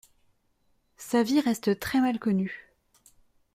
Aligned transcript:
Sa 0.97 1.21
vie 1.21 1.41
reste 1.41 1.79
très 1.79 2.01
mal 2.01 2.17
connue. 2.17 2.73